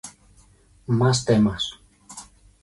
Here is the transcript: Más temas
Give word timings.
Más 0.87 1.25
temas 1.25 1.77